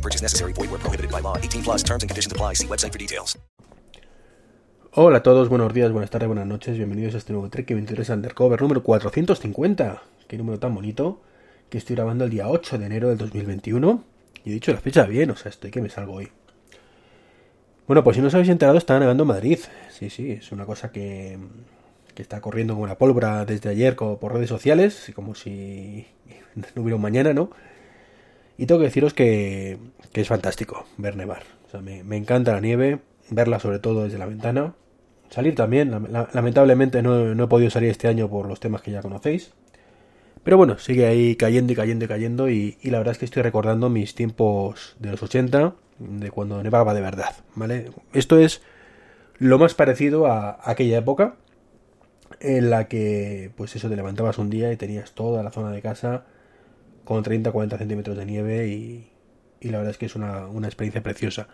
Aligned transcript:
No 0.00 0.02
purchase 0.02 0.22
necessary. 0.22 0.54
Void 0.54 0.70
where 0.70 0.80
prohibited 0.80 1.10
by 1.10 1.20
law. 1.20 1.36
18 1.36 1.62
plus 1.62 1.82
terms 1.82 2.02
and 2.02 2.08
conditions 2.08 2.32
apply. 2.32 2.54
See 2.54 2.66
website 2.66 2.90
for 2.92 2.98
details. 2.98 3.38
Hola 4.92 5.18
a 5.18 5.22
todos, 5.22 5.48
buenos 5.50 5.72
días, 5.74 5.92
buenas 5.92 6.10
tardes, 6.10 6.26
buenas 6.26 6.46
noches. 6.46 6.76
Bienvenidos 6.76 7.14
a 7.14 7.18
este 7.18 7.32
nuevo 7.32 7.50
Trek 7.50 7.68
23 7.68 8.08
Undercover 8.08 8.62
número 8.62 8.82
450. 8.82 10.02
Qué 10.26 10.38
número 10.38 10.58
tan 10.58 10.74
bonito 10.74 11.20
que 11.68 11.76
estoy 11.76 11.96
grabando 11.96 12.24
el 12.24 12.30
día 12.30 12.48
8 12.48 12.78
de 12.78 12.86
enero 12.86 13.08
del 13.08 13.18
2021. 13.18 14.02
Y 14.44 14.50
he 14.50 14.52
dicho 14.54 14.72
la 14.72 14.80
fecha 14.80 15.04
bien, 15.04 15.30
o 15.30 15.36
sea, 15.36 15.50
estoy 15.50 15.70
que 15.70 15.82
me 15.82 15.90
salgo 15.90 16.14
hoy. 16.14 16.30
Bueno, 17.86 18.02
pues 18.02 18.16
si 18.16 18.22
no 18.22 18.28
os 18.28 18.34
habéis 18.34 18.48
enterado, 18.48 18.78
está 18.78 18.98
nevando 18.98 19.26
Madrid. 19.26 19.58
Sí, 19.90 20.08
sí, 20.08 20.32
es 20.32 20.50
una 20.50 20.64
cosa 20.64 20.90
que, 20.90 21.38
que 22.14 22.22
está 22.22 22.40
corriendo 22.40 22.72
como 22.72 22.86
la 22.86 22.96
pólvora 22.96 23.44
desde 23.44 23.68
ayer 23.68 23.96
por 23.96 24.32
redes 24.32 24.48
sociales, 24.48 25.12
como 25.14 25.34
si 25.34 26.06
no 26.74 26.82
hubiera 26.82 26.96
un 26.96 27.02
mañana, 27.02 27.34
¿no? 27.34 27.50
Y 28.60 28.66
tengo 28.66 28.80
que 28.80 28.88
deciros 28.88 29.14
que, 29.14 29.78
es 30.12 30.28
fantástico 30.28 30.84
ver 30.98 31.16
nevar. 31.16 31.44
O 31.66 31.70
sea, 31.70 31.80
me, 31.80 32.14
encanta 32.14 32.52
la 32.52 32.60
nieve, 32.60 32.98
verla 33.30 33.58
sobre 33.58 33.78
todo 33.78 34.04
desde 34.04 34.18
la 34.18 34.26
ventana. 34.26 34.74
Salir 35.30 35.54
también, 35.54 35.90
la, 36.12 36.28
lamentablemente 36.34 37.00
no, 37.00 37.34
no, 37.34 37.44
he 37.44 37.46
podido 37.46 37.70
salir 37.70 37.88
este 37.88 38.06
año 38.06 38.28
por 38.28 38.46
los 38.46 38.60
temas 38.60 38.82
que 38.82 38.90
ya 38.90 39.00
conocéis. 39.00 39.54
Pero 40.44 40.58
bueno, 40.58 40.78
sigue 40.78 41.06
ahí 41.06 41.36
cayendo 41.36 41.72
y 41.72 41.76
cayendo 41.76 42.04
y 42.04 42.08
cayendo 42.08 42.50
y, 42.50 42.76
y 42.82 42.90
la 42.90 42.98
verdad 42.98 43.12
es 43.12 43.18
que 43.18 43.24
estoy 43.24 43.42
recordando 43.42 43.88
mis 43.88 44.14
tiempos 44.14 44.94
de 44.98 45.10
los 45.12 45.22
80, 45.22 45.74
de 45.98 46.30
cuando 46.30 46.62
nevaba 46.62 46.92
de 46.92 47.00
verdad, 47.00 47.36
¿vale? 47.54 47.90
Esto 48.12 48.38
es 48.38 48.60
lo 49.38 49.58
más 49.58 49.72
parecido 49.72 50.26
a 50.26 50.58
aquella 50.62 50.98
época 50.98 51.36
en 52.40 52.68
la 52.68 52.88
que, 52.88 53.52
pues 53.56 53.74
eso, 53.74 53.88
te 53.88 53.96
levantabas 53.96 54.36
un 54.36 54.50
día 54.50 54.70
y 54.70 54.76
tenías 54.76 55.12
toda 55.12 55.42
la 55.42 55.50
zona 55.50 55.70
de 55.70 55.80
casa 55.80 56.24
con 57.10 57.24
30-40 57.24 57.76
centímetros 57.76 58.16
de 58.16 58.24
nieve 58.24 58.68
y, 58.68 59.10
y, 59.60 59.70
la 59.70 59.78
verdad 59.78 59.90
es 59.90 59.98
que 59.98 60.06
es 60.06 60.14
una, 60.14 60.46
experiencia 60.62 61.02
preciosa. 61.02 61.48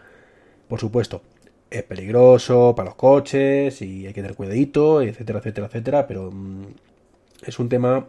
Por 0.69 0.81
supuesto, 0.81 1.23
es 1.71 1.83
peligroso 1.83 2.75
para 2.77 2.91
los 2.91 2.97
coches 2.97 3.81
y 3.81 4.07
hay 4.07 4.13
que 4.13 4.21
tener 4.21 4.37
cuidadito, 4.37 5.01
etcétera, 5.01 5.39
etcétera, 5.39 5.69
etcétera, 5.69 6.07
pero 6.07 6.31
mmm, 6.31 6.67
es 7.47 7.59
un 7.59 7.71
tema 7.71 8.07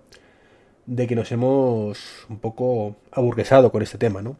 de 0.88 1.08
que 1.08 1.16
nos 1.16 1.32
hemos 1.32 2.26
un 2.28 2.40
poco 2.40 2.98
aburguesado 3.12 3.72
con 3.72 3.82
este 3.82 3.98
tema, 3.98 4.22
¿no? 4.22 4.36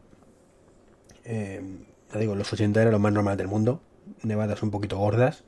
Eh, 1.24 1.62
ya 2.12 2.18
digo, 2.20 2.34
los 2.34 2.52
80 2.52 2.82
era 2.82 2.90
lo 2.90 2.98
más 2.98 3.14
normal 3.14 3.38
del 3.38 3.48
mundo, 3.48 3.80
nevadas 4.22 4.62
un 4.62 4.70
poquito 4.70 4.98
gordas 4.98 5.44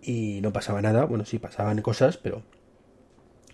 y 0.00 0.40
no 0.40 0.54
pasaba 0.54 0.80
nada, 0.80 1.04
bueno, 1.04 1.26
sí 1.26 1.38
pasaban 1.38 1.82
cosas, 1.82 2.16
pero 2.16 2.40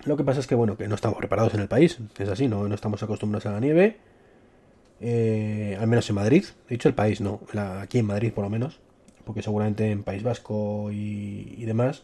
lo 0.05 0.17
que 0.17 0.25
pasa 0.25 0.41
es 0.41 0.47
que, 0.47 0.55
bueno, 0.55 0.77
que 0.77 0.89
no 0.89 0.95
estamos 0.95 1.19
preparados 1.19 1.55
en 1.55 1.61
el 1.61 1.69
país. 1.69 1.99
Es 2.19 2.29
así, 2.29 2.49
no, 2.49 2.69
no 2.69 2.75
estamos 2.75 3.03
acostumbrados 3.03 3.47
a 3.47 3.53
la 3.53 3.61
nieve. 3.61 3.97
Eh, 5.01 5.77
al 5.81 5.87
menos 5.87 6.09
en 6.09 6.17
Madrid. 6.17 6.45
He 6.69 6.75
dicho 6.75 6.89
el 6.89 6.95
país, 6.95 7.21
no. 7.21 7.41
Aquí 7.81 7.99
en 7.99 8.07
Madrid, 8.07 8.33
por 8.33 8.45
lo 8.45 8.51
menos. 8.51 8.81
Porque 9.25 9.43
seguramente 9.43 9.91
en 9.91 10.03
País 10.03 10.23
Vasco 10.23 10.91
y, 10.91 11.65
demás, 11.65 12.03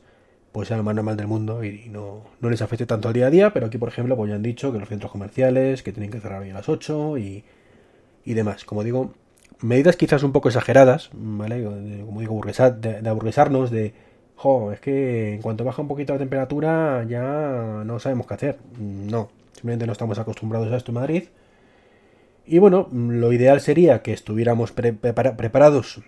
pues 0.52 0.68
sea 0.68 0.76
lo 0.76 0.84
más 0.84 0.94
normal 0.94 1.16
del 1.16 1.26
mundo 1.26 1.64
y, 1.64 1.88
no, 1.88 2.24
no, 2.40 2.50
les 2.50 2.62
afecte 2.62 2.86
tanto 2.86 3.08
al 3.08 3.14
día 3.14 3.26
a 3.26 3.30
día. 3.30 3.52
Pero 3.52 3.66
aquí, 3.66 3.78
por 3.78 3.88
ejemplo, 3.88 4.16
pues 4.16 4.28
ya 4.30 4.36
han 4.36 4.42
dicho 4.42 4.72
que 4.72 4.78
los 4.78 4.88
centros 4.88 5.10
comerciales, 5.10 5.82
que 5.82 5.92
tienen 5.92 6.10
que 6.10 6.20
cerrar 6.20 6.42
hoy 6.42 6.50
a 6.50 6.54
las 6.54 6.68
8 6.68 7.18
y, 7.18 7.44
y 8.24 8.34
demás. 8.34 8.64
Como 8.64 8.84
digo, 8.84 9.12
medidas 9.60 9.96
quizás 9.96 10.22
un 10.22 10.32
poco 10.32 10.48
exageradas, 10.48 11.10
¿vale? 11.12 11.64
Como 11.64 12.20
digo, 12.20 12.34
burguesar, 12.34 12.80
de, 12.80 13.02
de 13.02 13.08
aburguesarnos, 13.08 13.70
de 13.70 13.92
jo, 14.38 14.70
es 14.70 14.80
que 14.80 15.34
en 15.34 15.42
cuanto 15.42 15.64
baja 15.64 15.82
un 15.82 15.88
poquito 15.88 16.12
la 16.12 16.20
temperatura 16.20 17.04
ya 17.08 17.82
no 17.84 17.98
sabemos 17.98 18.26
qué 18.26 18.34
hacer. 18.34 18.58
No, 18.78 19.30
simplemente 19.52 19.84
no 19.84 19.92
estamos 19.92 20.18
acostumbrados 20.18 20.72
a 20.72 20.76
esto 20.76 20.92
en 20.92 20.94
Madrid. 20.94 21.24
Y 22.46 22.58
bueno, 22.60 22.88
lo 22.92 23.32
ideal 23.32 23.60
sería 23.60 24.00
que 24.00 24.12
estuviéramos 24.12 24.70
pre 24.70 24.92
prepara 24.92 25.36
preparados 25.36 26.00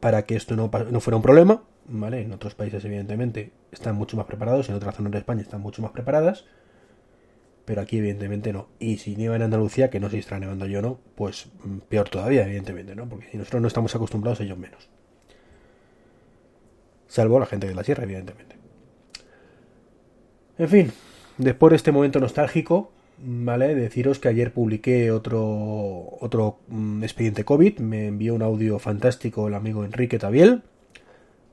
para 0.00 0.24
que 0.26 0.34
esto 0.34 0.56
no, 0.56 0.70
no, 0.90 1.00
fuera 1.00 1.16
un 1.16 1.22
problema. 1.22 1.62
¿vale? 1.86 2.22
En 2.22 2.32
otros 2.32 2.56
países, 2.56 2.84
evidentemente, 2.84 3.52
están 3.70 3.94
mucho 3.94 4.16
más 4.16 4.26
preparados, 4.26 4.68
en 4.68 4.74
otras 4.74 4.96
zonas 4.96 5.12
de 5.12 5.18
España 5.18 5.42
están 5.42 5.60
mucho 5.60 5.82
más 5.82 5.92
preparadas. 5.92 6.44
Pero 7.64 7.80
aquí, 7.80 7.98
evidentemente, 7.98 8.52
no. 8.52 8.66
Y 8.80 8.98
si 8.98 9.14
nieva 9.14 9.36
en 9.36 9.42
Andalucía, 9.42 9.88
que 9.88 10.00
no 10.00 10.08
sé 10.08 10.16
si 10.16 10.18
estará 10.18 10.40
nevando 10.40 10.66
yo 10.66 10.80
o 10.80 10.82
no, 10.82 10.98
pues 11.14 11.48
peor 11.88 12.08
todavía, 12.08 12.44
evidentemente, 12.44 12.96
¿no? 12.96 13.08
Porque 13.08 13.30
si 13.30 13.38
nosotros 13.38 13.62
no 13.62 13.68
estamos 13.68 13.94
acostumbrados, 13.94 14.40
ellos 14.40 14.58
menos 14.58 14.90
salvo 17.14 17.38
la 17.38 17.46
gente 17.46 17.68
de 17.68 17.74
la 17.74 17.84
sierra, 17.84 18.02
evidentemente. 18.02 18.56
En 20.58 20.68
fin, 20.68 20.92
después 21.38 21.70
de 21.70 21.76
este 21.76 21.92
momento 21.92 22.18
nostálgico, 22.18 22.90
¿vale? 23.18 23.76
Deciros 23.76 24.18
que 24.18 24.28
ayer 24.28 24.52
publiqué 24.52 25.12
otro, 25.12 26.16
otro 26.20 26.58
um, 26.68 27.04
expediente 27.04 27.44
COVID, 27.44 27.78
me 27.78 28.08
envió 28.08 28.34
un 28.34 28.42
audio 28.42 28.80
fantástico 28.80 29.46
el 29.46 29.54
amigo 29.54 29.84
Enrique 29.84 30.18
Tabiel, 30.18 30.62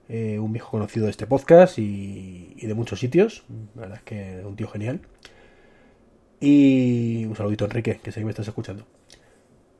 eh, 0.09 0.39
un 0.39 0.51
viejo 0.51 0.71
conocido 0.71 1.05
de 1.05 1.11
este 1.11 1.27
podcast 1.27 1.77
y, 1.77 2.53
y, 2.57 2.65
de 2.65 2.73
muchos 2.73 2.99
sitios, 2.99 3.43
la 3.75 3.81
verdad 3.81 3.97
es 3.97 4.03
que 4.03 4.41
un 4.43 4.55
tío 4.55 4.67
genial. 4.67 5.01
Y 6.39 7.25
un 7.25 7.35
saludito 7.35 7.65
Enrique, 7.65 7.99
que 8.03 8.11
sé 8.11 8.19
que 8.19 8.25
me 8.25 8.31
estás 8.31 8.47
escuchando. 8.47 8.87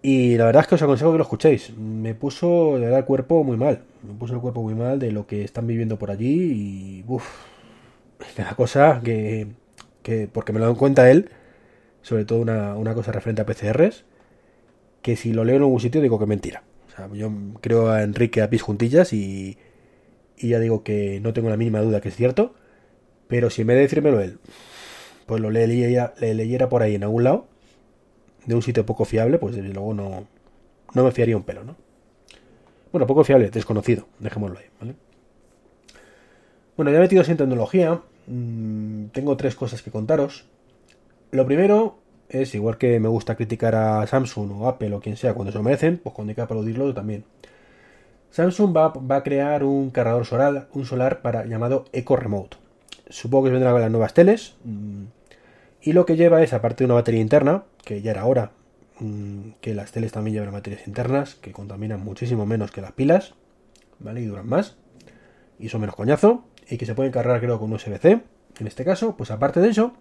Y 0.02 0.36
la 0.38 0.46
verdad 0.46 0.64
es 0.64 0.68
que 0.68 0.76
os 0.76 0.82
aconsejo 0.82 1.12
que 1.12 1.18
lo 1.18 1.24
escuchéis. 1.24 1.78
Me 1.78 2.16
puso 2.16 2.76
de 2.76 2.82
verdad 2.82 3.00
el 3.00 3.06
cuerpo 3.06 3.44
muy 3.44 3.58
mal. 3.58 3.84
Me 4.02 4.14
puso 4.14 4.34
el 4.34 4.42
cuerpo 4.42 4.64
muy 4.64 4.74
mal 4.74 5.00
de 5.00 5.12
lo 5.12 5.28
que 5.28 5.44
están 5.44 5.68
viviendo 5.68 6.00
por 6.00 6.10
allí. 6.10 7.04
Y 7.04 7.06
uff, 7.08 7.26
una 8.38 8.56
cosa 8.56 9.02
que, 9.04 9.48
que, 10.02 10.28
porque 10.32 10.54
me 10.54 10.60
lo 10.60 10.66
dan 10.66 10.76
cuenta 10.76 11.12
él, 11.12 11.30
sobre 12.02 12.26
todo 12.26 12.40
una, 12.40 12.76
una, 12.76 12.96
cosa 12.96 13.12
referente 13.12 13.42
a 13.44 13.46
PCRs, 13.46 14.06
que 15.04 15.16
si 15.16 15.34
lo 15.34 15.44
leo 15.44 15.58
en 15.58 15.64
algún 15.64 15.80
sitio 15.80 16.02
digo 16.02 16.20
que 16.20 16.26
mentira. 16.26 16.64
O 16.88 16.96
sea, 16.96 17.10
yo 17.14 17.32
creo 17.62 17.90
a 17.92 18.02
Enrique 18.04 18.42
a 18.42 18.50
juntillas 18.60 19.14
y, 19.14 19.58
y 20.38 20.50
ya 20.50 20.60
digo 20.60 20.84
que 20.84 21.20
no 21.22 21.34
tengo 21.34 21.50
la 21.50 21.58
mínima 21.58 21.80
duda 21.82 22.02
que 22.02 22.10
es 22.10 22.16
cierto. 22.16 22.56
Pero 23.28 23.50
si 23.50 23.62
en 23.62 23.68
vez 23.68 23.78
de 23.78 23.82
decírmelo 23.84 24.20
él, 24.20 24.40
pues 25.26 25.42
lo 25.42 25.52
leyera, 25.52 26.14
le 26.20 26.34
leyera 26.34 26.70
por 26.70 26.82
ahí 26.82 26.96
en 26.96 27.04
algún 27.04 27.24
lado 27.24 27.51
de 28.46 28.56
un 28.56 28.62
sitio 28.62 28.86
poco 28.86 29.06
fiable, 29.06 29.38
pues 29.38 29.56
desde 29.56 29.74
luego 29.74 29.94
no, 29.94 30.26
no 30.94 31.04
me 31.04 31.12
fiaría 31.12 31.38
un 31.38 31.44
pelo, 31.44 31.64
¿no? 31.64 31.76
Bueno, 32.92 33.08
poco 33.08 33.24
fiable, 33.24 33.50
desconocido, 33.50 34.08
dejémoslo 34.20 34.60
ahí, 34.60 34.66
¿vale? 34.80 34.96
Bueno, 36.76 36.92
ya 36.92 37.00
metidos 37.00 37.30
en 37.30 37.38
tecnología, 37.38 38.02
mmm, 38.28 39.06
tengo 39.08 39.38
tres 39.38 39.56
cosas 39.56 39.82
que 39.82 39.92
contaros. 39.92 40.46
Lo 41.32 41.46
primero 41.46 42.00
es, 42.30 42.54
igual 42.56 42.78
que 42.78 43.00
me 43.00 43.08
gusta 43.08 43.36
criticar 43.36 43.76
a 43.76 44.06
Samsung 44.08 44.52
o 44.62 44.68
Apple 44.68 44.94
o 44.94 45.00
quien 45.00 45.16
sea 45.16 45.34
cuando 45.34 45.52
se 45.52 45.58
lo 45.58 45.64
merecen, 45.64 45.98
pues 45.98 46.14
cuando 46.14 46.32
hay 46.32 46.36
que 46.36 46.42
aplaudirlo 46.42 46.94
también. 46.94 47.24
Samsung 48.32 48.76
va, 48.76 48.90
va, 48.90 49.18
a 49.18 49.24
crear 49.24 49.64
un 49.64 49.90
cargador 49.92 50.26
solar, 50.26 50.68
un 50.74 50.86
solar 50.86 51.22
para, 51.22 51.46
llamado 51.46 51.86
Eco 51.92 52.16
Remote. 52.16 52.58
Supongo 53.10 53.46
que 53.46 53.52
vendrá 53.52 53.72
con 53.72 53.82
las 53.82 53.92
nuevas 53.92 54.14
teles. 54.14 54.56
Mmm, 54.64 55.04
y 55.82 55.94
lo 55.94 56.06
que 56.06 56.16
lleva 56.16 56.44
es, 56.44 56.54
aparte 56.54 56.84
de 56.84 56.86
una 56.86 56.96
batería 56.96 57.22
interna, 57.22 57.64
que 57.84 58.02
ya 58.02 58.12
era 58.12 58.26
hora 58.26 58.52
mmm, 59.00 59.52
que 59.62 59.74
las 59.74 59.92
teles 59.92 60.12
también 60.12 60.36
llevan 60.36 60.54
baterías 60.54 60.88
internas, 60.88 61.36
que 61.36 61.52
contaminan 61.52 62.04
muchísimo 62.04 62.46
menos 62.46 62.72
que 62.72 62.82
las 62.82 62.92
pilas, 62.92 63.34
¿vale? 64.00 64.22
Y 64.22 64.26
duran 64.26 64.48
más, 64.48 64.78
y 65.60 65.70
son 65.70 65.82
menos 65.82 65.96
coñazo, 65.96 66.46
y 66.70 66.78
que 66.78 66.86
se 66.86 66.96
pueden 66.96 67.12
cargar 67.12 67.40
creo 67.40 67.60
con 67.60 67.74
USB-C, 67.74 68.22
en 68.60 68.68
este 68.68 68.86
caso, 68.86 69.16
pues 69.18 69.32
aparte 69.32 69.60
de 69.60 69.70
eso, 69.70 69.94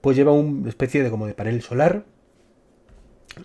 pues 0.00 0.16
lleva 0.16 0.32
una 0.32 0.68
especie 0.68 1.02
de 1.02 1.10
como 1.10 1.26
de 1.26 1.34
panel 1.34 1.62
solar, 1.62 2.04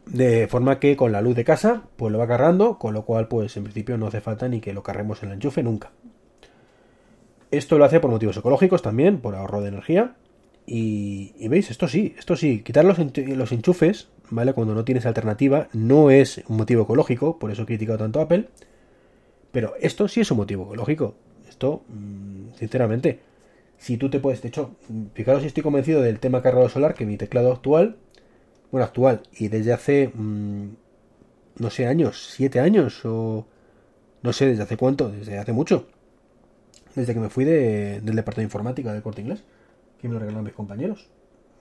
de 0.06 0.48
forma 0.48 0.80
que 0.80 0.96
con 0.98 1.12
la 1.12 1.22
luz 1.22 1.36
de 1.36 1.44
casa, 1.44 1.84
pues 1.98 2.12
lo 2.12 2.18
va 2.18 2.28
cargando, 2.28 2.80
con 2.80 2.94
lo 2.94 3.06
cual, 3.06 3.28
pues 3.28 3.56
en 3.58 3.64
principio 3.64 3.98
no 3.98 4.08
hace 4.08 4.22
falta 4.22 4.48
ni 4.48 4.60
que 4.60 4.74
lo 4.74 4.84
carguemos 4.84 5.22
en 5.24 5.30
el 5.30 5.36
enchufe 5.36 5.64
nunca. 5.64 5.92
Esto 7.52 7.78
lo 7.78 7.86
hace 7.86 8.00
por 8.00 8.10
motivos 8.10 8.36
ecológicos 8.38 8.82
también, 8.82 9.20
por 9.20 9.36
ahorro 9.36 9.62
de 9.62 9.70
energía, 9.70 10.16
y, 10.66 11.48
veis, 11.48 11.70
esto 11.72 11.88
sí, 11.88 12.16
esto 12.18 12.36
sí, 12.36 12.62
quitar 12.62 12.86
los, 12.86 12.98
los, 12.98 13.52
enchufes, 13.52 14.08
¿vale? 14.30 14.54
Cuando 14.54 14.74
no 14.74 14.86
tienes 14.86 15.06
alternativa, 15.06 15.68
no 15.74 16.10
es 16.10 16.44
un 16.48 16.58
motivo 16.58 16.84
ecológico, 16.84 17.38
por 17.38 17.52
eso 17.52 17.64
he 17.64 17.66
criticado 17.66 18.00
tanto 18.00 18.20
a 18.20 18.24
Apple, 18.24 18.48
pero 19.52 19.74
esto 19.80 20.08
sí 20.08 20.22
es 20.22 20.32
un 20.32 20.38
motivo 20.38 20.64
ecológico. 20.64 21.16
Esto, 21.50 21.84
mmm, 21.90 22.54
sinceramente, 22.58 23.20
si 23.78 23.98
tú 23.98 24.10
te 24.10 24.20
puedes, 24.20 24.42
de 24.42 24.48
hecho, 24.50 24.76
fijaros 25.14 25.42
si 25.42 25.48
estoy 25.48 25.64
convencido 25.64 26.02
del 26.02 26.20
tema 26.20 26.42
cargado 26.42 26.70
solar, 26.70 26.94
que 26.94 27.06
mi 27.06 27.18
teclado 27.18 27.52
actual, 27.52 27.98
bueno, 28.72 28.86
actual, 28.86 29.24
y 29.34 29.50
desde 29.50 29.74
hace, 29.74 30.12
mmm, 30.14 30.70
no 31.60 31.70
sé, 31.70 31.88
años, 31.88 32.32
siete 32.32 32.60
años 32.60 33.02
o, 33.06 33.46
no 34.24 34.34
sé 34.34 34.48
desde 34.48 34.64
hace 34.64 34.78
cuánto, 34.78 35.10
desde 35.10 35.38
hace 35.38 35.52
mucho. 35.52 35.88
Desde 36.96 37.14
que 37.14 37.20
me 37.20 37.30
fui 37.30 37.44
de, 37.44 38.02
del 38.02 38.16
departamento 38.16 38.38
de 38.38 38.44
informática 38.44 38.94
del 38.94 39.02
corte 39.02 39.22
inglés, 39.22 39.44
que 40.04 40.10
me 40.10 40.16
lo 40.16 40.20
regalaron 40.20 40.44
mis 40.44 40.54
compañeros. 40.54 41.08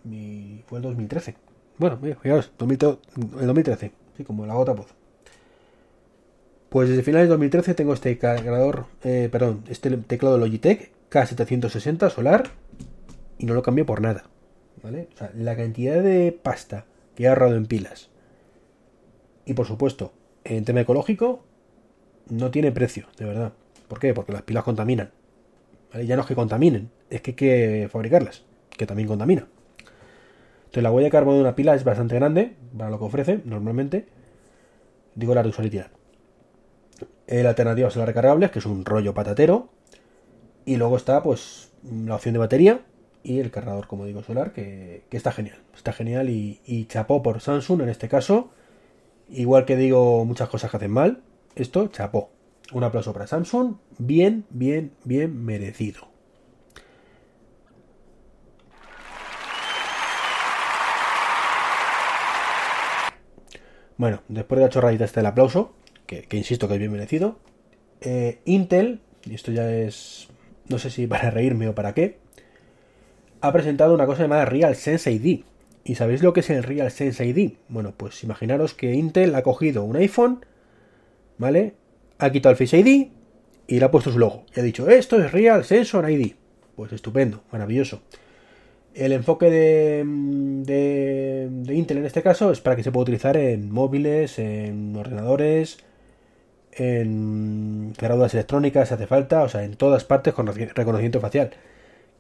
Mi, 0.02 0.64
fue 0.66 0.78
el 0.78 0.82
2013. 0.82 1.36
Bueno, 1.78 1.96
fijaos, 2.20 2.52
2013, 2.58 2.98
el 3.40 3.46
2013, 3.46 3.92
sí, 4.16 4.24
como 4.24 4.44
la 4.46 4.54
gota 4.54 4.74
pozo. 4.74 4.94
Pues 6.68 6.88
desde 6.88 7.04
finales 7.04 7.28
de 7.28 7.30
2013 7.30 7.74
tengo 7.74 7.94
este 7.94 8.18
cargador, 8.18 8.86
eh, 9.04 9.28
perdón, 9.30 9.62
este 9.68 9.96
teclado 9.96 10.38
Logitech 10.38 10.90
K760 11.08 12.10
solar 12.10 12.50
y 13.38 13.46
no 13.46 13.54
lo 13.54 13.62
cambio 13.62 13.86
por 13.86 14.00
nada. 14.00 14.24
¿Vale? 14.82 15.08
O 15.14 15.16
sea, 15.16 15.30
la 15.36 15.54
cantidad 15.54 16.02
de 16.02 16.32
pasta 16.32 16.84
que 17.14 17.24
he 17.24 17.28
ahorrado 17.28 17.54
en 17.54 17.66
pilas 17.66 18.10
y 19.44 19.54
por 19.54 19.66
supuesto 19.66 20.12
en 20.42 20.64
tema 20.64 20.80
ecológico 20.80 21.44
no 22.28 22.50
tiene 22.50 22.72
precio, 22.72 23.06
de 23.18 23.24
verdad. 23.24 23.52
¿Por 23.86 24.00
qué? 24.00 24.14
Porque 24.14 24.32
las 24.32 24.42
pilas 24.42 24.64
contaminan. 24.64 25.12
Ya 25.94 26.16
no 26.16 26.22
es 26.22 26.28
que 26.28 26.34
contaminen, 26.34 26.90
es 27.10 27.20
que 27.20 27.32
hay 27.32 27.34
que 27.34 27.88
fabricarlas, 27.90 28.44
que 28.70 28.86
también 28.86 29.08
contamina. 29.08 29.46
Entonces 30.72 30.82
la 30.82 30.90
huella 30.90 31.06
de 31.06 31.10
carbono 31.10 31.36
de 31.36 31.42
una 31.42 31.54
pila 31.54 31.74
es 31.74 31.84
bastante 31.84 32.14
grande 32.14 32.56
para 32.76 32.88
lo 32.88 32.98
que 32.98 33.04
ofrece 33.04 33.40
normalmente. 33.44 34.06
Digo 35.14 35.34
la 35.34 35.42
reusalidad. 35.42 35.88
La 37.26 37.50
alternativa 37.50 37.88
es 37.88 37.96
la 37.96 38.06
recargables, 38.06 38.50
que 38.50 38.58
es 38.58 38.66
un 38.66 38.84
rollo 38.84 39.12
patatero. 39.12 39.68
Y 40.64 40.76
luego 40.76 40.96
está 40.96 41.22
pues 41.22 41.72
la 41.82 42.14
opción 42.14 42.32
de 42.32 42.38
batería 42.38 42.80
y 43.22 43.40
el 43.40 43.50
cargador, 43.50 43.86
como 43.86 44.06
digo, 44.06 44.22
solar, 44.22 44.52
que, 44.52 45.04
está 45.10 45.32
genial. 45.32 45.58
Está 45.76 45.92
genial 45.92 46.30
y, 46.30 46.60
y, 46.64 46.86
chapó 46.86 47.22
por 47.22 47.40
Samsung 47.40 47.82
en 47.82 47.88
este 47.88 48.08
caso. 48.08 48.50
Igual 49.28 49.64
que 49.64 49.76
digo 49.76 50.24
muchas 50.24 50.48
cosas 50.48 50.70
que 50.70 50.76
hacen 50.78 50.90
mal, 50.90 51.20
esto 51.54 51.88
chapó. 51.88 52.30
Un 52.72 52.84
aplauso 52.84 53.12
para 53.12 53.26
Samsung. 53.26 53.76
Bien, 53.98 54.44
bien, 54.50 54.92
bien 55.04 55.44
merecido. 55.44 56.12
Bueno, 63.98 64.22
después 64.28 64.58
de 64.58 64.64
la 64.64 64.70
chorradita 64.70 65.04
este 65.04 65.20
del 65.20 65.26
aplauso, 65.26 65.74
que, 66.06 66.26
insisto 66.32 66.66
que 66.66 66.74
es 66.74 66.80
bien 66.80 66.90
merecido, 66.90 67.38
eh, 68.00 68.40
Intel, 68.46 69.00
y 69.24 69.34
esto 69.34 69.52
ya 69.52 69.70
es, 69.70 70.28
no 70.68 70.78
sé 70.78 70.90
si 70.90 71.06
para 71.06 71.30
reírme 71.30 71.68
o 71.68 71.74
para 71.74 71.94
qué, 71.94 72.18
ha 73.40 73.52
presentado 73.52 73.94
una 73.94 74.06
cosa 74.06 74.22
llamada 74.22 74.44
Real 74.44 74.74
Sense 74.74 75.12
ID. 75.12 75.44
¿Y 75.84 75.94
sabéis 75.96 76.22
lo 76.22 76.32
que 76.32 76.40
es 76.40 76.50
el 76.50 76.62
Real 76.62 76.90
Sense 76.90 77.24
ID? 77.24 77.52
Bueno, 77.68 77.92
pues 77.96 78.24
imaginaros 78.24 78.74
que 78.74 78.92
Intel 78.92 79.34
ha 79.34 79.42
cogido 79.42 79.84
un 79.84 79.96
iPhone, 79.96 80.44
¿vale? 81.38 81.74
Ha 82.22 82.30
quitado 82.30 82.52
el 82.52 82.56
Face 82.56 82.78
ID 82.78 83.08
y 83.66 83.78
le 83.80 83.84
ha 83.84 83.90
puesto 83.90 84.12
su 84.12 84.18
logo. 84.20 84.44
Y 84.54 84.60
ha 84.60 84.62
dicho, 84.62 84.88
esto 84.88 85.20
es 85.20 85.32
Real 85.32 85.64
Sensor 85.64 86.08
ID. 86.08 86.34
Pues 86.76 86.92
estupendo, 86.92 87.42
maravilloso. 87.50 88.00
El 88.94 89.10
enfoque 89.10 89.50
de, 89.50 90.04
de, 90.06 91.74
Intel 91.74 91.98
en 91.98 92.06
este 92.06 92.22
caso 92.22 92.52
es 92.52 92.60
para 92.60 92.76
que 92.76 92.84
se 92.84 92.92
pueda 92.92 93.02
utilizar 93.02 93.36
en 93.36 93.72
móviles, 93.72 94.38
en 94.38 94.94
ordenadores, 94.94 95.78
en 96.70 97.92
cerraduras 97.98 98.34
electrónicas, 98.34 98.92
hace 98.92 99.08
falta, 99.08 99.42
o 99.42 99.48
sea, 99.48 99.64
en 99.64 99.74
todas 99.74 100.04
partes 100.04 100.32
con 100.32 100.46
reconocimiento 100.46 101.20
facial. 101.20 101.50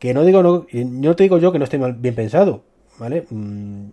Que 0.00 0.14
no 0.14 0.24
digo, 0.24 0.42
no, 0.42 0.66
no 0.72 1.16
te 1.16 1.22
digo 1.22 1.38
yo 1.38 1.52
que 1.52 1.60
no 1.60 1.64
esté 1.64 1.78
mal, 1.78 1.92
bien 1.92 2.16
pensado, 2.16 2.64
¿vale? 2.98 3.24
Mm, 3.30 3.90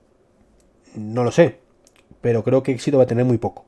no 0.95 1.23
lo 1.23 1.31
sé, 1.31 1.59
pero 2.21 2.43
creo 2.43 2.63
que 2.63 2.71
éxito 2.71 2.97
va 2.97 3.03
a 3.03 3.07
tener 3.07 3.25
muy 3.25 3.37
poco. 3.37 3.65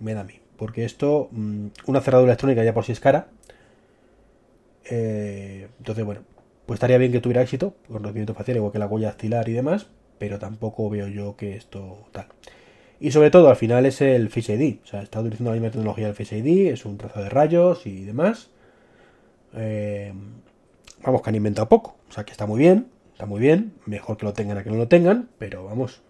Da 0.00 0.20
a 0.20 0.24
mí. 0.24 0.41
Porque 0.62 0.84
esto, 0.84 1.28
mm, 1.32 1.66
una 1.86 2.00
cerradura 2.02 2.30
electrónica 2.30 2.62
ya 2.62 2.72
por 2.72 2.84
sí 2.84 2.92
es 2.92 3.00
cara. 3.00 3.26
Eh, 4.84 5.66
entonces, 5.78 6.04
bueno, 6.04 6.20
pues 6.66 6.76
estaría 6.76 6.98
bien 6.98 7.10
que 7.10 7.18
tuviera 7.18 7.42
éxito, 7.42 7.74
con 7.88 7.96
reconocimiento 7.96 8.32
facial, 8.32 8.58
igual 8.58 8.70
que 8.70 8.78
la 8.78 8.86
huella 8.86 9.08
dactilar 9.08 9.48
y 9.48 9.54
demás, 9.54 9.88
pero 10.20 10.38
tampoco 10.38 10.88
veo 10.88 11.08
yo 11.08 11.34
que 11.34 11.56
esto 11.56 12.06
tal. 12.12 12.26
Y 13.00 13.10
sobre 13.10 13.32
todo, 13.32 13.48
al 13.48 13.56
final 13.56 13.86
es 13.86 14.00
el 14.02 14.28
Face 14.28 14.54
ID, 14.54 14.76
o 14.84 14.86
sea, 14.86 15.02
está 15.02 15.18
utilizando 15.18 15.50
la 15.50 15.56
misma 15.56 15.72
tecnología 15.72 16.06
del 16.06 16.14
Face 16.14 16.38
ID, 16.38 16.70
es 16.72 16.84
un 16.84 16.96
trazo 16.96 17.20
de 17.20 17.28
rayos 17.28 17.84
y 17.84 18.04
demás. 18.04 18.50
Eh, 19.56 20.12
vamos, 21.02 21.22
que 21.22 21.30
han 21.30 21.34
inventado 21.34 21.68
poco, 21.68 21.96
o 22.08 22.12
sea, 22.12 22.22
que 22.22 22.30
está 22.30 22.46
muy 22.46 22.60
bien, 22.60 22.86
está 23.14 23.26
muy 23.26 23.40
bien, 23.40 23.72
mejor 23.84 24.16
que 24.16 24.26
lo 24.26 24.32
tengan 24.32 24.58
a 24.58 24.62
que 24.62 24.70
no 24.70 24.76
lo 24.76 24.86
tengan, 24.86 25.28
pero 25.38 25.64
vamos, 25.64 26.02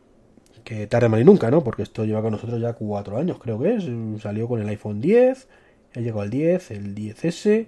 que 0.65 0.87
tarde 0.87 1.09
mal 1.09 1.21
y 1.21 1.25
nunca, 1.25 1.51
¿no? 1.51 1.65
Porque 1.65 1.83
esto 1.83 2.05
lleva 2.05 2.23
con 2.23 2.33
nosotros 2.33 2.61
ya 2.61 2.73
cuatro 2.75 3.19
años, 3.19 3.39
creo 3.39 3.59
que 3.59 3.75
es, 3.75 3.85
salió 4.21 4.49
con 4.49 4.61
el 4.61 4.69
iPhone 4.69 5.01
10, 5.01 5.49
ha 5.97 6.01
llegado 6.01 6.21
al 6.23 6.31
10, 6.31 6.71
el 6.71 6.95
10S, 6.95 7.67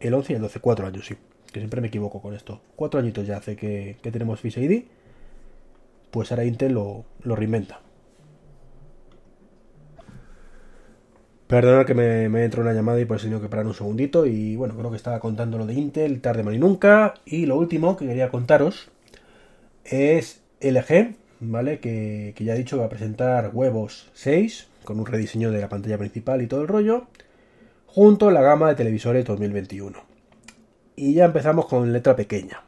el 0.00 0.14
11 0.14 0.32
y 0.32 0.36
el 0.36 0.42
12, 0.42 0.60
cuatro 0.60 0.86
años, 0.86 1.06
sí 1.06 1.16
que 1.56 1.60
siempre 1.60 1.80
me 1.80 1.88
equivoco 1.88 2.20
con 2.20 2.34
esto. 2.34 2.60
Cuatro 2.76 3.00
añitos 3.00 3.26
ya 3.26 3.38
hace 3.38 3.56
que, 3.56 3.96
tenemos 4.02 4.40
Face 4.40 4.60
ID, 4.60 4.84
pues 6.10 6.30
ahora 6.30 6.44
Intel 6.44 6.74
lo, 6.74 7.06
reinventa. 7.24 7.80
Perdonad 11.46 11.86
que 11.86 11.94
me, 11.94 12.28
me 12.28 12.44
entró 12.44 12.60
una 12.60 12.74
llamada 12.74 13.00
y 13.00 13.06
por 13.06 13.16
eso 13.16 13.26
he 13.26 13.30
tenido 13.30 13.40
que 13.40 13.48
parar 13.48 13.66
un 13.66 13.72
segundito. 13.72 14.26
Y 14.26 14.54
bueno, 14.56 14.76
creo 14.76 14.90
que 14.90 14.98
estaba 14.98 15.18
contando 15.18 15.56
lo 15.56 15.64
de 15.64 15.72
Intel, 15.72 16.20
tarde 16.20 16.42
mal 16.42 16.54
y 16.54 16.58
nunca. 16.58 17.14
Y 17.24 17.46
lo 17.46 17.56
último 17.56 17.96
que 17.96 18.06
quería 18.06 18.28
contaros 18.28 18.90
es 19.84 20.42
LG, 20.60 21.14
¿vale? 21.50 21.80
Que, 21.80 22.32
que 22.36 22.44
ya 22.44 22.54
he 22.54 22.58
dicho 22.58 22.76
que 22.76 22.80
va 22.80 22.86
a 22.86 22.90
presentar 22.90 23.50
huevos 23.52 24.10
6 24.14 24.68
con 24.86 24.98
un 24.98 25.04
rediseño 25.04 25.50
de 25.50 25.60
la 25.60 25.68
pantalla 25.68 25.98
principal 25.98 26.40
y 26.40 26.46
todo 26.46 26.62
el 26.62 26.68
rollo, 26.68 27.06
junto 27.86 28.28
a 28.28 28.32
la 28.32 28.40
gama 28.40 28.68
de 28.68 28.74
televisores 28.76 29.26
2021. 29.26 29.98
Y 30.96 31.12
ya 31.14 31.26
empezamos 31.26 31.66
con 31.66 31.92
letra 31.92 32.16
pequeña. 32.16 32.62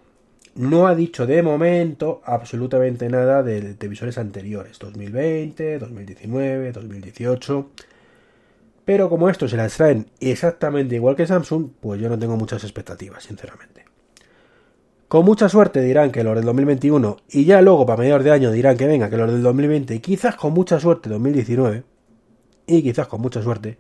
No 0.55 0.87
ha 0.87 0.95
dicho 0.95 1.27
de 1.27 1.43
momento 1.43 2.21
absolutamente 2.25 3.09
nada 3.09 3.43
de 3.43 3.75
televisores 3.75 4.19
anteriores, 4.19 4.79
2020, 4.79 5.79
2019, 5.79 6.73
2018. 6.73 7.71
Pero 8.85 9.09
como 9.09 9.31
estos 9.31 9.51
se 9.51 9.57
las 9.57 9.77
traen 9.77 10.07
exactamente 10.21 10.97
igual 10.97 11.15
que 11.15 11.27
Samsung, 11.27 11.71
pues 11.81 12.01
yo 12.01 12.09
no 12.09 12.19
tengo 12.19 12.37
muchas 12.37 12.65
expectativas, 12.65 13.23
sinceramente. 13.23 13.85
Con 15.09 15.25
mucha 15.25 15.49
suerte 15.49 15.81
dirán 15.81 16.13
que 16.13 16.23
los 16.23 16.35
del 16.37 16.45
2021 16.45 17.17
y 17.31 17.45
ya 17.45 17.63
luego 17.63 17.87
para 17.87 18.01
mediados 18.01 18.25
de 18.25 18.31
año 18.31 18.53
dirán 18.53 18.77
que 18.77 18.87
venga 18.87 19.09
que 19.09 19.17
los 19.17 19.33
del 19.33 19.43
2020 19.43 19.95
y 19.95 20.01
quizás 20.01 20.37
con 20.37 20.53
mucha 20.53 20.79
suerte 20.79 21.09
2019 21.09 21.83
y 22.67 22.83
quizás 22.83 23.09
con 23.09 23.23
mucha 23.23 23.43
suerte 23.43 23.79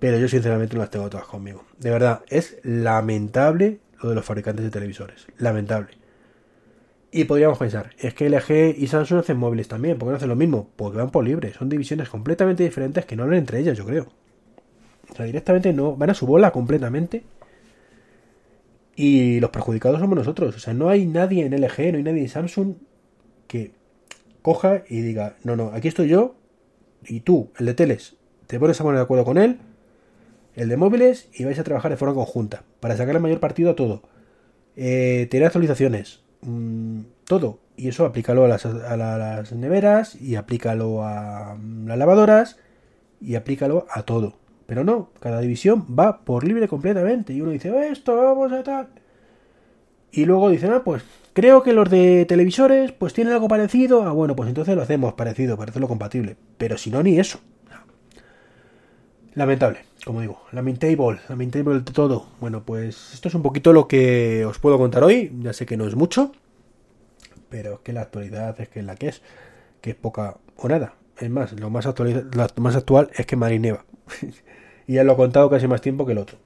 pero 0.00 0.18
yo 0.18 0.26
sinceramente 0.26 0.74
no 0.74 0.80
las 0.80 0.90
tengo 0.90 1.08
todas 1.08 1.26
conmigo. 1.26 1.64
De 1.78 1.90
verdad, 1.90 2.22
es 2.28 2.58
lamentable 2.64 3.78
lo 4.02 4.08
de 4.08 4.14
los 4.16 4.24
fabricantes 4.24 4.64
de 4.64 4.70
televisores. 4.70 5.26
Lamentable. 5.38 5.90
Y 7.12 7.24
podríamos 7.24 7.58
pensar, 7.58 7.90
es 7.98 8.14
que 8.14 8.30
LG 8.30 8.76
y 8.78 8.86
Samsung 8.86 9.20
hacen 9.20 9.36
móviles 9.36 9.68
también, 9.68 9.98
¿por 9.98 10.06
qué 10.06 10.10
no 10.10 10.16
hacen 10.16 10.28
lo 10.28 10.36
mismo? 10.36 10.70
Porque 10.76 10.98
van 10.98 11.10
por 11.10 11.24
libre, 11.24 11.52
son 11.52 11.68
divisiones 11.68 12.08
completamente 12.08 12.62
diferentes 12.62 13.04
que 13.04 13.14
no 13.14 13.24
hablan 13.24 13.40
entre 13.40 13.58
ellas, 13.58 13.76
yo 13.76 13.84
creo. 13.84 14.06
O 15.10 15.14
sea, 15.14 15.26
directamente 15.26 15.72
no, 15.72 15.96
van 15.96 16.10
a 16.10 16.14
su 16.14 16.26
bola 16.26 16.50
completamente. 16.50 17.24
Y 19.02 19.40
los 19.40 19.48
perjudicados 19.48 19.98
somos 19.98 20.14
nosotros. 20.14 20.54
O 20.54 20.58
sea, 20.58 20.74
no 20.74 20.90
hay 20.90 21.06
nadie 21.06 21.46
en 21.46 21.54
LG, 21.54 21.92
no 21.92 21.96
hay 21.96 22.02
nadie 22.02 22.20
en 22.20 22.28
Samsung 22.28 22.74
que 23.46 23.72
coja 24.42 24.82
y 24.90 25.00
diga, 25.00 25.36
no, 25.42 25.56
no, 25.56 25.70
aquí 25.72 25.88
estoy 25.88 26.08
yo 26.08 26.34
y 27.06 27.20
tú, 27.20 27.50
el 27.58 27.64
de 27.64 27.72
teles, 27.72 28.16
te 28.46 28.60
pones 28.60 28.78
a 28.78 28.84
poner 28.84 28.98
de 28.98 29.04
acuerdo 29.04 29.24
con 29.24 29.38
él 29.38 29.58
el 30.54 30.68
de 30.68 30.76
móviles 30.76 31.30
y 31.32 31.44
vais 31.44 31.58
a 31.58 31.64
trabajar 31.64 31.90
de 31.90 31.96
forma 31.96 32.14
conjunta 32.14 32.64
para 32.80 32.94
sacar 32.94 33.16
el 33.16 33.22
mayor 33.22 33.40
partido 33.40 33.70
a 33.70 33.74
todo. 33.74 34.02
Eh, 34.76 35.28
tener 35.30 35.46
actualizaciones, 35.46 36.20
mm, 36.42 37.00
todo. 37.24 37.60
Y 37.78 37.88
eso 37.88 38.04
aplícalo 38.04 38.44
a 38.44 38.48
las, 38.48 38.66
a 38.66 38.96
las, 38.98 39.50
neveras 39.52 40.14
y 40.20 40.36
aplícalo 40.36 41.06
a 41.06 41.54
mm, 41.54 41.86
las 41.86 41.96
lavadoras 41.96 42.58
y 43.18 43.36
aplícalo 43.36 43.86
a 43.90 44.02
todo. 44.02 44.39
Pero 44.70 44.84
no, 44.84 45.10
cada 45.18 45.40
división 45.40 45.84
va 45.98 46.20
por 46.20 46.44
libre 46.44 46.68
completamente. 46.68 47.32
Y 47.32 47.40
uno 47.40 47.50
dice, 47.50 47.88
esto 47.90 48.14
vamos 48.16 48.52
a 48.52 48.62
tal. 48.62 48.86
Y 50.12 50.26
luego 50.26 50.48
dicen, 50.48 50.70
ah, 50.72 50.84
pues 50.84 51.02
creo 51.32 51.64
que 51.64 51.72
los 51.72 51.90
de 51.90 52.24
televisores 52.24 52.92
pues 52.92 53.12
tienen 53.12 53.32
algo 53.32 53.48
parecido. 53.48 54.04
Ah, 54.04 54.12
bueno, 54.12 54.36
pues 54.36 54.48
entonces 54.48 54.76
lo 54.76 54.82
hacemos 54.82 55.14
parecido 55.14 55.56
para 55.56 55.70
hacerlo 55.70 55.88
compatible. 55.88 56.36
Pero 56.56 56.78
si 56.78 56.88
no, 56.88 57.02
ni 57.02 57.18
eso. 57.18 57.40
Lamentable 59.34 59.80
como 60.06 60.20
digo, 60.20 60.40
la 60.52 60.62
main 60.62 60.76
table, 60.76 61.18
la 61.28 61.34
main 61.34 61.50
table 61.50 61.74
de 61.74 61.80
todo. 61.80 62.28
Bueno, 62.40 62.62
pues 62.62 63.12
esto 63.12 63.26
es 63.26 63.34
un 63.34 63.42
poquito 63.42 63.72
lo 63.72 63.88
que 63.88 64.44
os 64.44 64.60
puedo 64.60 64.78
contar 64.78 65.02
hoy. 65.02 65.32
Ya 65.40 65.52
sé 65.52 65.66
que 65.66 65.76
no 65.76 65.88
es 65.88 65.96
mucho, 65.96 66.30
pero 67.48 67.74
es 67.74 67.80
que 67.80 67.92
la 67.92 68.02
actualidad 68.02 68.60
es 68.60 68.68
que 68.68 68.78
es 68.78 68.86
la 68.86 68.94
que 68.94 69.08
es, 69.08 69.20
que 69.80 69.90
es 69.90 69.96
poca 69.96 70.36
o 70.56 70.68
nada. 70.68 70.94
Es 71.18 71.28
más, 71.28 71.58
lo 71.58 71.70
más, 71.70 71.86
actual, 71.86 72.30
lo 72.32 72.62
más 72.62 72.76
actual 72.76 73.10
es 73.16 73.26
que 73.26 73.34
Marineva. 73.34 73.84
y 74.90 74.94
ya 74.94 75.04
lo 75.04 75.12
he 75.12 75.16
contado 75.16 75.48
casi 75.48 75.68
más 75.68 75.80
tiempo 75.80 76.04
que 76.04 76.12
el 76.12 76.18
otro. 76.18 76.36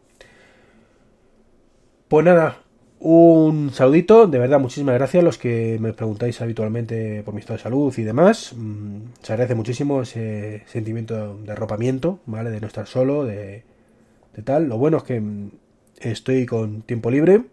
Pues 2.08 2.24
nada, 2.24 2.58
Un 3.00 3.70
saludito, 3.72 4.26
de 4.26 4.38
verdad, 4.38 4.60
muchísimas 4.60 4.94
gracias 4.94 5.22
a 5.22 5.24
los 5.24 5.38
que 5.38 5.78
me 5.80 5.92
preguntáis 5.94 6.40
habitualmente 6.42 7.22
por 7.22 7.34
mi 7.34 7.40
estado 7.40 7.56
de 7.58 7.62
salud 7.62 7.92
y 7.98 8.02
demás. 8.02 8.52
Mm, 8.56 9.12
se 9.22 9.32
agradece 9.32 9.54
muchísimo 9.54 10.02
ese 10.02 10.62
sentimiento 10.66 11.38
de 11.38 11.52
arropamiento, 11.52 12.20
¿vale? 12.26 12.50
De 12.50 12.60
no 12.60 12.66
estar 12.66 12.86
solo, 12.86 13.24
de, 13.24 13.64
de 14.34 14.42
tal. 14.42 14.68
Lo 14.68 14.78
bueno 14.78 14.98
es 14.98 15.02
que 15.04 15.20
mm, 15.20 15.50
estoy 16.00 16.46
con 16.46 16.82
tiempo 16.82 17.10
libre 17.10 17.44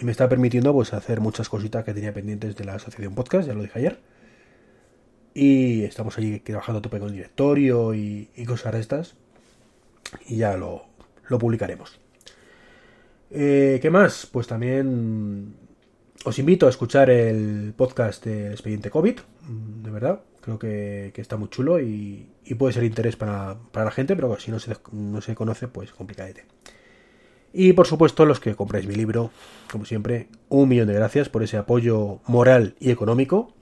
y 0.00 0.04
me 0.04 0.12
está 0.12 0.28
permitiendo 0.28 0.72
pues 0.74 0.92
hacer 0.94 1.20
muchas 1.20 1.48
cositas 1.48 1.84
que 1.84 1.94
tenía 1.94 2.12
pendientes 2.14 2.56
de 2.56 2.64
la 2.64 2.74
asociación 2.74 3.14
podcast, 3.14 3.48
ya 3.48 3.54
lo 3.54 3.62
dije 3.62 3.78
ayer. 3.78 4.00
Y 5.34 5.84
estamos 5.84 6.16
allí 6.18 6.40
trabajando 6.40 6.80
a 6.80 6.82
tope 6.82 6.98
con 7.00 7.08
el 7.08 7.14
directorio 7.14 7.94
y, 7.94 8.28
y 8.34 8.44
cosas 8.44 8.72
de 8.72 8.80
estas. 8.80 9.16
Y 10.26 10.36
ya 10.36 10.56
lo, 10.56 10.86
lo 11.28 11.38
publicaremos. 11.38 11.98
Eh, 13.30 13.78
¿Qué 13.80 13.90
más? 13.90 14.26
Pues 14.26 14.46
también 14.46 15.54
os 16.24 16.38
invito 16.38 16.66
a 16.66 16.70
escuchar 16.70 17.10
el 17.10 17.72
podcast 17.76 18.24
de 18.24 18.50
Expediente 18.52 18.90
COVID, 18.90 19.18
mm, 19.48 19.82
de 19.82 19.90
verdad. 19.90 20.20
Creo 20.40 20.58
que, 20.58 21.10
que 21.14 21.20
está 21.20 21.36
muy 21.36 21.48
chulo 21.48 21.80
y, 21.80 22.30
puede 22.58 22.72
ser 22.72 22.84
interés 22.84 23.16
para, 23.16 23.58
para, 23.72 23.84
la 23.84 23.90
gente, 23.90 24.16
pero 24.16 24.38
si 24.40 24.50
no 24.50 24.58
se, 24.58 24.74
no 24.92 25.20
se 25.20 25.34
conoce, 25.34 25.68
pues 25.68 25.92
complicadete. 25.92 26.46
Y 27.52 27.72
por 27.74 27.86
supuesto, 27.86 28.24
los 28.24 28.40
que 28.40 28.54
compráis 28.54 28.86
mi 28.86 28.94
libro, 28.94 29.30
como 29.70 29.84
siempre, 29.84 30.28
un 30.48 30.68
millón 30.68 30.88
de 30.88 30.94
gracias 30.94 31.28
por 31.28 31.42
ese 31.42 31.56
apoyo 31.56 32.20
moral 32.26 32.74
y 32.80 32.90
económico. 32.90 33.54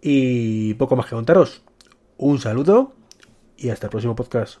Y 0.00 0.74
poco 0.74 0.96
más 0.96 1.06
que 1.06 1.16
contaros. 1.16 1.62
Un 2.16 2.38
saludo 2.38 2.94
y 3.56 3.70
hasta 3.70 3.86
el 3.86 3.90
próximo 3.90 4.14
podcast. 4.14 4.60